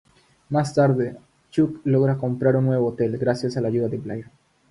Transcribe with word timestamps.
Más 0.49 0.73
tarde, 0.73 1.17
Chuck 1.51 1.81
logra 1.83 2.17
comprar 2.17 2.55
un 2.55 2.65
nuevo 2.65 2.87
hotel, 2.87 3.19
gracias 3.19 3.55
a 3.55 3.61
la 3.61 3.67
ayuda 3.67 3.87
de 3.87 3.97
Blair. 3.97 4.25